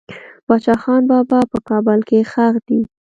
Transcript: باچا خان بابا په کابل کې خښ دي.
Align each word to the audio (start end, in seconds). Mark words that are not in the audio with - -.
باچا 0.47 0.75
خان 0.81 1.01
بابا 1.11 1.39
په 1.51 1.57
کابل 1.69 1.99
کې 2.09 2.19
خښ 2.31 2.53
دي. 2.67 2.81